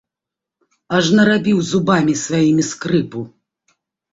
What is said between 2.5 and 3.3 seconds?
скрыпу.